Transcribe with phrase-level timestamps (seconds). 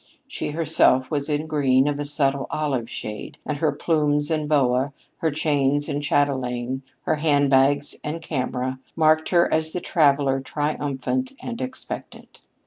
[0.27, 4.93] She herself was in green of a subtle olive shade, and her plumes and boa,
[5.17, 11.33] her chains and chatelaine, her hand bags and camera, marked her as the traveler triumphant
[11.39, 12.41] and expectant.